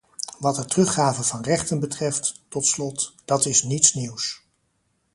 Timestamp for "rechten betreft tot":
1.43-2.65